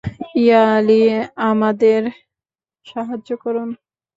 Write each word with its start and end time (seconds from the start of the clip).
ইয়া 0.35 0.61
আলী, 0.77 1.01
আমাদের 1.49 2.01
সাহায্য 2.85 3.29
করুন। 3.43 3.69